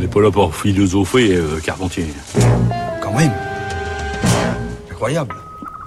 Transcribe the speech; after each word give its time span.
n'est 0.00 0.08
pas 0.08 0.22
là 0.22 0.30
pour 0.30 0.54
philosopher, 0.54 1.34
euh, 1.34 1.60
Carpentier. 1.60 2.06
Quand 3.02 3.12
même. 3.12 3.32
Incroyable. 4.90 5.34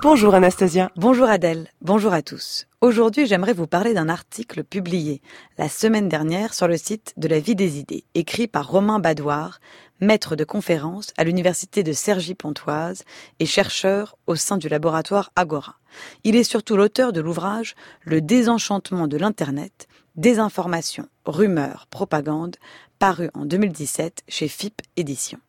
Bonjour 0.00 0.34
Anastasia. 0.34 0.90
Bonjour 0.96 1.28
Adèle. 1.28 1.68
Bonjour 1.80 2.12
à 2.12 2.22
tous. 2.22 2.66
Aujourd'hui, 2.80 3.26
j'aimerais 3.26 3.52
vous 3.52 3.66
parler 3.66 3.94
d'un 3.94 4.08
article 4.08 4.62
publié 4.62 5.20
la 5.58 5.68
semaine 5.68 6.08
dernière 6.08 6.54
sur 6.54 6.68
le 6.68 6.76
site 6.76 7.14
de 7.16 7.26
la 7.26 7.40
vie 7.40 7.56
des 7.56 7.78
idées, 7.78 8.04
écrit 8.14 8.46
par 8.46 8.68
Romain 8.70 9.00
Badoir, 9.00 9.58
maître 10.00 10.36
de 10.36 10.44
conférence 10.44 11.12
à 11.16 11.24
l'université 11.24 11.82
de 11.82 11.92
Cergy-Pontoise 11.92 13.02
et 13.40 13.46
chercheur 13.46 14.16
au 14.28 14.36
sein 14.36 14.56
du 14.56 14.68
laboratoire 14.68 15.32
Agora. 15.34 15.76
Il 16.22 16.36
est 16.36 16.44
surtout 16.44 16.76
l'auteur 16.76 17.12
de 17.12 17.20
l'ouvrage 17.20 17.74
Le 18.02 18.20
désenchantement 18.20 19.08
de 19.08 19.16
l'Internet, 19.16 19.88
désinformation, 20.16 21.08
rumeurs, 21.24 21.86
propagande, 21.90 22.56
paru 22.98 23.28
en 23.34 23.44
2017 23.44 24.22
chez 24.28 24.48
FIP 24.48 24.82
Éditions. 24.96 25.40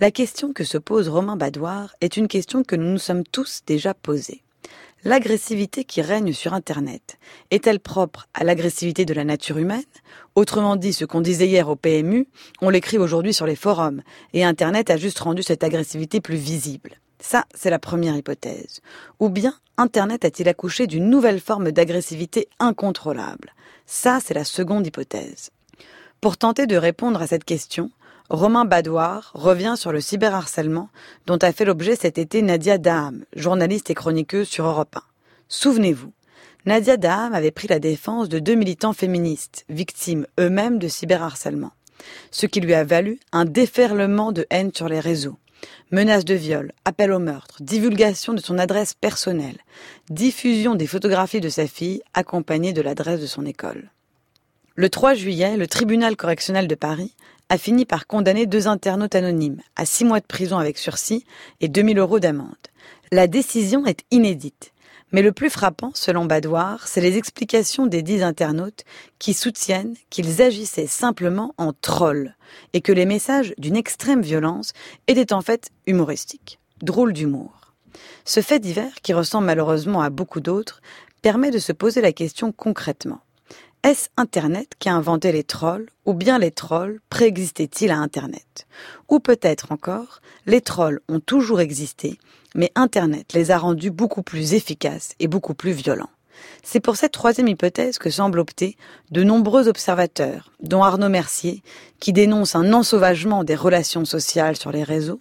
La 0.00 0.10
question 0.10 0.52
que 0.52 0.64
se 0.64 0.78
pose 0.78 1.08
Romain 1.08 1.36
Badoir 1.36 1.96
est 2.00 2.16
une 2.16 2.28
question 2.28 2.62
que 2.62 2.76
nous 2.76 2.90
nous 2.92 2.98
sommes 2.98 3.24
tous 3.24 3.62
déjà 3.66 3.94
posée. 3.94 4.42
L'agressivité 5.04 5.84
qui 5.84 6.02
règne 6.02 6.32
sur 6.32 6.54
Internet 6.54 7.18
est-elle 7.50 7.80
propre 7.80 8.26
à 8.34 8.44
l'agressivité 8.44 9.04
de 9.04 9.14
la 9.14 9.24
nature 9.24 9.58
humaine? 9.58 9.82
Autrement 10.34 10.76
dit, 10.76 10.92
ce 10.92 11.04
qu'on 11.04 11.20
disait 11.20 11.46
hier 11.46 11.68
au 11.68 11.76
PMU, 11.76 12.28
on 12.60 12.68
l'écrit 12.68 12.98
aujourd'hui 12.98 13.32
sur 13.32 13.46
les 13.46 13.56
forums, 13.56 14.02
et 14.32 14.44
Internet 14.44 14.90
a 14.90 14.96
juste 14.96 15.20
rendu 15.20 15.42
cette 15.42 15.62
agressivité 15.62 16.20
plus 16.20 16.36
visible. 16.36 17.00
Ça, 17.20 17.44
c'est 17.54 17.70
la 17.70 17.78
première 17.78 18.16
hypothèse. 18.16 18.80
Ou 19.18 19.28
bien, 19.28 19.54
Internet 19.76 20.24
a-t-il 20.24 20.48
accouché 20.48 20.86
d'une 20.86 21.10
nouvelle 21.10 21.40
forme 21.40 21.72
d'agressivité 21.72 22.48
incontrôlable? 22.58 23.54
Ça, 23.86 24.18
c'est 24.22 24.34
la 24.34 24.44
seconde 24.44 24.86
hypothèse. 24.86 25.50
Pour 26.20 26.36
tenter 26.36 26.66
de 26.66 26.76
répondre 26.76 27.22
à 27.22 27.26
cette 27.26 27.44
question, 27.44 27.90
Romain 28.28 28.66
Badoir 28.66 29.30
revient 29.34 29.74
sur 29.76 29.90
le 29.90 30.00
cyberharcèlement 30.00 30.90
dont 31.26 31.38
a 31.38 31.52
fait 31.52 31.64
l'objet 31.64 31.96
cet 31.96 32.18
été 32.18 32.42
Nadia 32.42 32.76
Daham, 32.76 33.24
journaliste 33.34 33.88
et 33.88 33.94
chroniqueuse 33.94 34.48
sur 34.48 34.66
Europe 34.66 34.96
1. 34.96 35.02
Souvenez-vous, 35.48 36.12
Nadia 36.66 36.98
Daham 36.98 37.32
avait 37.32 37.50
pris 37.50 37.68
la 37.68 37.78
défense 37.78 38.28
de 38.28 38.38
deux 38.38 38.54
militants 38.54 38.92
féministes, 38.92 39.64
victimes 39.70 40.26
eux-mêmes 40.38 40.78
de 40.78 40.88
cyberharcèlement, 40.88 41.72
ce 42.30 42.44
qui 42.44 42.60
lui 42.60 42.74
a 42.74 42.84
valu 42.84 43.18
un 43.32 43.46
déferlement 43.46 44.32
de 44.32 44.46
haine 44.50 44.72
sur 44.74 44.88
les 44.88 45.00
réseaux. 45.00 45.38
Menaces 45.90 46.24
de 46.24 46.34
viol, 46.34 46.72
appel 46.84 47.12
au 47.12 47.18
meurtre, 47.18 47.56
divulgation 47.60 48.34
de 48.34 48.40
son 48.40 48.58
adresse 48.58 48.94
personnelle, 48.94 49.58
diffusion 50.10 50.74
des 50.74 50.86
photographies 50.86 51.40
de 51.40 51.48
sa 51.48 51.66
fille 51.66 52.02
accompagnées 52.14 52.72
de 52.72 52.82
l'adresse 52.82 53.20
de 53.20 53.26
son 53.26 53.46
école. 53.46 53.90
Le 54.74 54.90
3 54.90 55.14
juillet, 55.14 55.56
le 55.56 55.66
tribunal 55.66 56.16
correctionnel 56.16 56.68
de 56.68 56.74
Paris 56.74 57.14
a 57.48 57.58
fini 57.58 57.84
par 57.84 58.06
condamner 58.06 58.46
deux 58.46 58.68
internautes 58.68 59.14
anonymes 59.14 59.60
à 59.76 59.86
six 59.86 60.04
mois 60.04 60.20
de 60.20 60.26
prison 60.26 60.58
avec 60.58 60.78
sursis 60.78 61.24
et 61.60 61.68
2000 61.68 61.98
euros 61.98 62.20
d'amende. 62.20 62.54
La 63.10 63.26
décision 63.26 63.86
est 63.86 64.04
inédite. 64.10 64.72
Mais 65.12 65.22
le 65.22 65.32
plus 65.32 65.48
frappant, 65.48 65.92
selon 65.94 66.26
Badoir, 66.26 66.86
c'est 66.86 67.00
les 67.00 67.16
explications 67.16 67.86
des 67.86 68.02
dix 68.02 68.22
internautes 68.22 68.84
qui 69.18 69.32
soutiennent 69.32 69.94
qu'ils 70.10 70.42
agissaient 70.42 70.86
simplement 70.86 71.54
en 71.56 71.72
trolls 71.72 72.34
et 72.74 72.82
que 72.82 72.92
les 72.92 73.06
messages 73.06 73.54
d'une 73.56 73.76
extrême 73.76 74.20
violence 74.20 74.72
étaient 75.06 75.32
en 75.32 75.40
fait 75.40 75.70
humoristiques, 75.86 76.58
drôles 76.82 77.14
d'humour. 77.14 77.72
Ce 78.24 78.40
fait 78.40 78.58
divers, 78.58 79.00
qui 79.02 79.14
ressemble 79.14 79.46
malheureusement 79.46 80.02
à 80.02 80.10
beaucoup 80.10 80.40
d'autres, 80.40 80.82
permet 81.22 81.50
de 81.50 81.58
se 81.58 81.72
poser 81.72 82.00
la 82.00 82.12
question 82.12 82.52
concrètement. 82.52 83.20
Est-ce 83.84 84.08
Internet 84.16 84.72
qui 84.80 84.88
a 84.88 84.94
inventé 84.94 85.30
les 85.30 85.44
trolls 85.44 85.88
ou 86.04 86.12
bien 86.12 86.40
les 86.40 86.50
trolls 86.50 87.00
préexistaient-ils 87.10 87.92
à 87.92 87.98
Internet? 87.98 88.66
Ou 89.08 89.20
peut-être 89.20 89.70
encore, 89.70 90.20
les 90.46 90.60
trolls 90.60 91.00
ont 91.08 91.20
toujours 91.20 91.60
existé, 91.60 92.18
mais 92.56 92.72
Internet 92.74 93.34
les 93.34 93.52
a 93.52 93.58
rendus 93.58 93.92
beaucoup 93.92 94.24
plus 94.24 94.54
efficaces 94.54 95.12
et 95.20 95.28
beaucoup 95.28 95.54
plus 95.54 95.70
violents. 95.70 96.10
C'est 96.64 96.80
pour 96.80 96.96
cette 96.96 97.12
troisième 97.12 97.46
hypothèse 97.46 97.98
que 97.98 98.10
semblent 98.10 98.40
opter 98.40 98.76
de 99.12 99.22
nombreux 99.22 99.68
observateurs, 99.68 100.50
dont 100.60 100.82
Arnaud 100.82 101.08
Mercier, 101.08 101.62
qui 102.00 102.12
dénonce 102.12 102.56
un 102.56 102.72
ensauvagement 102.72 103.44
des 103.44 103.54
relations 103.54 104.04
sociales 104.04 104.56
sur 104.56 104.72
les 104.72 104.82
réseaux, 104.82 105.20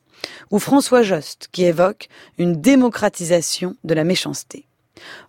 ou 0.49 0.57
François 0.57 1.03
Jost, 1.03 1.49
qui 1.51 1.63
évoque 1.63 2.09
une 2.39 2.59
démocratisation 2.59 3.75
de 3.83 3.93
la 3.93 4.03
méchanceté. 4.03 4.67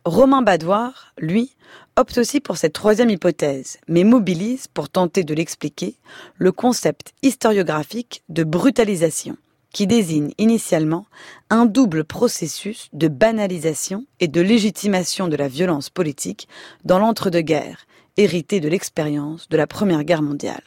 Romain 0.07 0.41
Badoir, 0.41 1.13
lui, 1.19 1.55
opte 1.99 2.19
aussi 2.19 2.41
pour 2.41 2.57
cette 2.57 2.75
troisième 2.75 3.11
hypothèse, 3.11 3.79
mais 3.89 4.05
mobilise, 4.05 4.69
pour 4.69 4.89
tenter 4.89 5.25
de 5.25 5.35
l'expliquer, 5.35 5.97
le 6.37 6.53
concept 6.53 7.13
historiographique 7.23 8.23
de 8.29 8.45
brutalisation, 8.45 9.37
qui 9.73 9.89
désigne 9.89 10.33
initialement 10.39 11.07
un 11.51 11.67
double 11.67 12.05
processus 12.05 12.89
de 12.93 13.09
banalisation 13.09 14.07
et 14.21 14.29
de 14.29 14.41
légitimation 14.41 15.27
de 15.27 15.35
la 15.35 15.49
violence 15.49 15.91
politique 15.91 16.49
dans 16.85 17.01
l'entre-deux-guerres, 17.01 17.87
hérité 18.17 18.61
de 18.61 18.69
l'expérience 18.69 19.49
de 19.49 19.57
la 19.57 19.67
Première 19.67 20.05
Guerre 20.05 20.23
mondiale. 20.23 20.63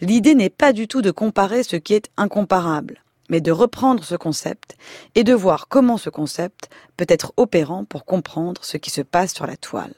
L'idée 0.00 0.34
n'est 0.34 0.50
pas 0.50 0.72
du 0.72 0.88
tout 0.88 1.02
de 1.02 1.10
comparer 1.10 1.64
ce 1.64 1.76
qui 1.76 1.92
est 1.92 2.08
incomparable, 2.16 3.02
mais 3.28 3.42
de 3.42 3.52
reprendre 3.52 4.04
ce 4.04 4.14
concept 4.14 4.76
et 5.14 5.22
de 5.22 5.34
voir 5.34 5.68
comment 5.68 5.98
ce 5.98 6.08
concept 6.08 6.70
peut 6.96 7.06
être 7.08 7.34
opérant 7.36 7.84
pour 7.84 8.06
comprendre 8.06 8.64
ce 8.64 8.78
qui 8.78 8.90
se 8.90 9.02
passe 9.02 9.34
sur 9.34 9.46
la 9.46 9.56
toile. 9.58 9.94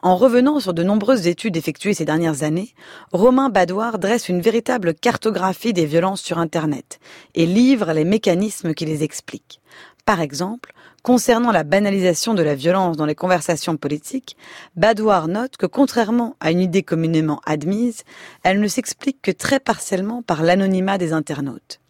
En 0.00 0.14
revenant 0.14 0.60
sur 0.60 0.74
de 0.74 0.84
nombreuses 0.84 1.26
études 1.26 1.56
effectuées 1.56 1.92
ces 1.92 2.04
dernières 2.04 2.44
années, 2.44 2.72
Romain 3.12 3.48
Badoir 3.48 3.98
dresse 3.98 4.28
une 4.28 4.40
véritable 4.40 4.94
cartographie 4.94 5.72
des 5.72 5.86
violences 5.86 6.20
sur 6.20 6.38
Internet 6.38 7.00
et 7.34 7.46
livre 7.46 7.92
les 7.92 8.04
mécanismes 8.04 8.74
qui 8.74 8.84
les 8.84 9.02
expliquent. 9.02 9.60
Par 10.04 10.20
exemple, 10.20 10.72
concernant 11.02 11.50
la 11.50 11.64
banalisation 11.64 12.34
de 12.34 12.42
la 12.42 12.54
violence 12.54 12.96
dans 12.96 13.06
les 13.06 13.16
conversations 13.16 13.76
politiques, 13.76 14.36
Badoir 14.76 15.26
note 15.26 15.56
que 15.56 15.66
contrairement 15.66 16.36
à 16.38 16.52
une 16.52 16.60
idée 16.60 16.84
communément 16.84 17.40
admise, 17.44 18.04
elle 18.44 18.60
ne 18.60 18.68
s'explique 18.68 19.20
que 19.20 19.32
très 19.32 19.58
partiellement 19.58 20.22
par 20.22 20.44
l'anonymat 20.44 20.98
des 20.98 21.12
internautes. 21.12 21.80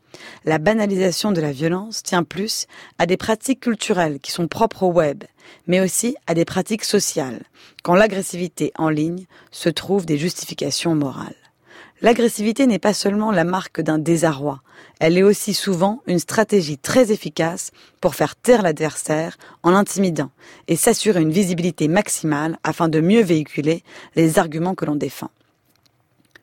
La 0.44 0.58
banalisation 0.58 1.32
de 1.32 1.40
la 1.40 1.52
violence 1.52 2.02
tient 2.02 2.24
plus 2.24 2.66
à 2.98 3.06
des 3.06 3.16
pratiques 3.16 3.60
culturelles 3.60 4.20
qui 4.20 4.32
sont 4.32 4.48
propres 4.48 4.84
au 4.84 4.92
web, 4.92 5.24
mais 5.66 5.80
aussi 5.80 6.16
à 6.26 6.34
des 6.34 6.44
pratiques 6.44 6.84
sociales, 6.84 7.42
quand 7.82 7.94
l'agressivité 7.94 8.72
en 8.76 8.88
ligne 8.88 9.26
se 9.50 9.68
trouve 9.68 10.06
des 10.06 10.18
justifications 10.18 10.94
morales. 10.94 11.34
L'agressivité 12.00 12.66
n'est 12.66 12.78
pas 12.78 12.94
seulement 12.94 13.32
la 13.32 13.44
marque 13.44 13.80
d'un 13.80 13.98
désarroi, 13.98 14.62
elle 15.00 15.16
est 15.16 15.22
aussi 15.22 15.54
souvent 15.54 16.02
une 16.06 16.18
stratégie 16.18 16.78
très 16.78 17.12
efficace 17.12 17.70
pour 18.00 18.14
faire 18.14 18.36
taire 18.36 18.62
l'adversaire 18.62 19.36
en 19.62 19.70
l'intimidant 19.70 20.30
et 20.66 20.76
s'assurer 20.76 21.20
une 21.20 21.30
visibilité 21.30 21.88
maximale 21.88 22.58
afin 22.64 22.88
de 22.88 23.00
mieux 23.00 23.22
véhiculer 23.22 23.82
les 24.16 24.38
arguments 24.38 24.74
que 24.74 24.84
l'on 24.84 24.96
défend. 24.96 25.30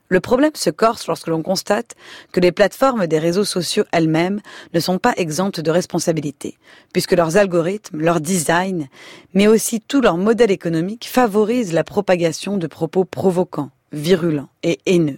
Le 0.07 0.19
problème 0.19 0.51
se 0.53 0.69
corse 0.69 1.07
lorsque 1.07 1.27
l'on 1.27 1.41
constate 1.41 1.95
que 2.31 2.39
les 2.39 2.51
plateformes 2.51 3.07
des 3.07 3.17
réseaux 3.17 3.43
sociaux 3.43 3.85
elles-mêmes 3.91 4.39
ne 4.73 4.79
sont 4.79 4.99
pas 4.99 5.13
exemptes 5.17 5.59
de 5.59 5.71
responsabilité, 5.71 6.57
puisque 6.93 7.13
leurs 7.13 7.37
algorithmes, 7.37 7.99
leur 7.99 8.21
design, 8.21 8.87
mais 9.33 9.47
aussi 9.47 9.81
tout 9.81 10.01
leur 10.01 10.17
modèle 10.17 10.51
économique 10.51 11.07
favorisent 11.07 11.73
la 11.73 11.83
propagation 11.83 12.57
de 12.57 12.67
propos 12.67 13.03
provoquants, 13.03 13.71
virulents 13.91 14.49
et 14.61 14.79
haineux. 14.85 15.17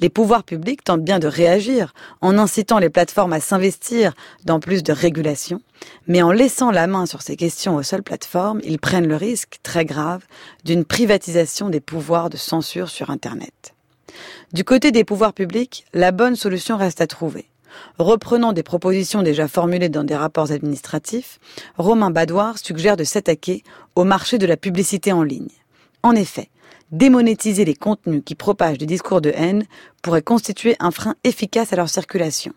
Les 0.00 0.08
pouvoirs 0.08 0.44
publics 0.44 0.84
tentent 0.84 1.04
bien 1.04 1.18
de 1.18 1.26
réagir 1.26 1.92
en 2.20 2.38
incitant 2.38 2.78
les 2.78 2.90
plateformes 2.90 3.32
à 3.32 3.40
s'investir 3.40 4.14
dans 4.44 4.60
plus 4.60 4.82
de 4.82 4.92
régulation, 4.92 5.60
mais 6.06 6.22
en 6.22 6.32
laissant 6.32 6.70
la 6.70 6.86
main 6.86 7.04
sur 7.06 7.20
ces 7.20 7.36
questions 7.36 7.76
aux 7.76 7.82
seules 7.82 8.02
plateformes, 8.02 8.60
ils 8.64 8.78
prennent 8.78 9.08
le 9.08 9.16
risque 9.16 9.58
très 9.62 9.84
grave 9.84 10.24
d'une 10.64 10.84
privatisation 10.84 11.68
des 11.68 11.80
pouvoirs 11.80 12.30
de 12.30 12.36
censure 12.36 12.88
sur 12.88 13.10
Internet. 13.10 13.73
Du 14.52 14.64
côté 14.64 14.92
des 14.92 15.04
pouvoirs 15.04 15.32
publics, 15.32 15.84
la 15.92 16.12
bonne 16.12 16.36
solution 16.36 16.76
reste 16.76 17.00
à 17.00 17.06
trouver. 17.06 17.46
Reprenant 17.98 18.52
des 18.52 18.62
propositions 18.62 19.22
déjà 19.22 19.48
formulées 19.48 19.88
dans 19.88 20.04
des 20.04 20.16
rapports 20.16 20.52
administratifs, 20.52 21.38
Romain 21.76 22.10
Badoir 22.10 22.58
suggère 22.58 22.96
de 22.96 23.04
s'attaquer 23.04 23.62
au 23.94 24.04
marché 24.04 24.38
de 24.38 24.46
la 24.46 24.56
publicité 24.56 25.12
en 25.12 25.22
ligne. 25.22 25.50
En 26.02 26.14
effet, 26.14 26.50
démonétiser 26.90 27.64
les 27.64 27.74
contenus 27.74 28.22
qui 28.24 28.34
propagent 28.34 28.78
des 28.78 28.86
discours 28.86 29.20
de 29.20 29.32
haine 29.34 29.64
pourrait 30.02 30.22
constituer 30.22 30.76
un 30.78 30.90
frein 30.90 31.14
efficace 31.24 31.72
à 31.72 31.76
leur 31.76 31.88
circulation. 31.88 32.52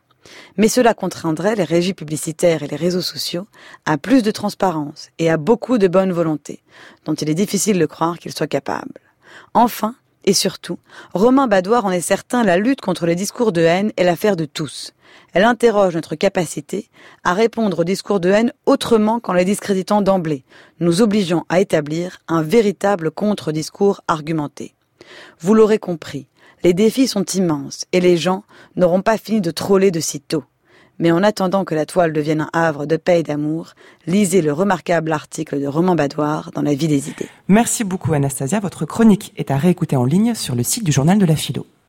Mais 0.57 0.67
cela 0.67 0.93
contraindrait 0.93 1.55
les 1.55 1.63
régies 1.63 1.93
publicitaires 1.93 2.63
et 2.63 2.67
les 2.67 2.75
réseaux 2.75 3.01
sociaux 3.01 3.47
à 3.85 3.97
plus 3.97 4.23
de 4.23 4.31
transparence 4.31 5.09
et 5.19 5.29
à 5.29 5.37
beaucoup 5.37 5.77
de 5.77 5.87
bonne 5.87 6.11
volonté, 6.11 6.61
dont 7.05 7.13
il 7.13 7.29
est 7.29 7.35
difficile 7.35 7.79
de 7.79 7.85
croire 7.85 8.19
qu'ils 8.19 8.33
soient 8.33 8.47
capables. 8.47 8.99
Enfin, 9.53 9.95
et 10.27 10.33
surtout, 10.33 10.77
Romain 11.13 11.47
Badoir 11.47 11.85
en 11.85 11.91
est 11.91 12.01
certain, 12.01 12.43
la 12.43 12.57
lutte 12.57 12.81
contre 12.81 13.05
les 13.05 13.15
discours 13.15 13.53
de 13.53 13.61
haine 13.61 13.93
est 13.95 14.03
l'affaire 14.03 14.35
de 14.35 14.43
tous. 14.43 14.93
Elle 15.31 15.45
interroge 15.45 15.95
notre 15.95 16.15
capacité 16.15 16.89
à 17.23 17.33
répondre 17.33 17.79
aux 17.79 17.83
discours 17.85 18.19
de 18.19 18.29
haine 18.29 18.51
autrement 18.65 19.21
qu'en 19.21 19.31
les 19.31 19.45
discréditant 19.45 20.01
d'emblée, 20.01 20.43
nous 20.81 21.01
obligeant 21.01 21.45
à 21.47 21.61
établir 21.61 22.19
un 22.27 22.41
véritable 22.41 23.09
contre-discours 23.09 24.01
argumenté. 24.09 24.75
Vous 25.39 25.53
l'aurez 25.53 25.79
compris, 25.79 26.27
Les 26.61 26.73
défis 26.73 27.07
sont 27.07 27.23
immenses 27.23 27.85
et 27.93 28.01
les 28.01 28.17
gens 28.17 28.43
n'auront 28.75 29.01
pas 29.01 29.17
fini 29.17 29.39
de 29.39 29.51
troller 29.51 29.91
de 29.91 30.01
sitôt. 30.01 30.43
Mais 30.99 31.11
en 31.11 31.23
attendant 31.23 31.65
que 31.65 31.75
la 31.75 31.85
toile 31.85 32.13
devienne 32.13 32.41
un 32.41 32.49
havre 32.53 32.85
de 32.85 32.97
paix 32.97 33.19
et 33.19 33.23
d'amour, 33.23 33.73
lisez 34.07 34.41
le 34.41 34.51
remarquable 34.51 35.11
article 35.11 35.59
de 35.61 35.67
Romain 35.67 35.95
Badoir 35.95 36.51
dans 36.53 36.61
La 36.61 36.73
vie 36.73 36.87
des 36.87 37.09
idées. 37.09 37.29
Merci 37.47 37.83
beaucoup 37.83 38.13
Anastasia. 38.13 38.59
Votre 38.59 38.85
chronique 38.85 39.33
est 39.37 39.51
à 39.51 39.57
réécouter 39.57 39.95
en 39.95 40.05
ligne 40.05 40.33
sur 40.33 40.55
le 40.55 40.63
site 40.63 40.83
du 40.83 40.91
journal 40.91 41.19
de 41.19 41.25
la 41.25 41.35
philo. 41.35 41.65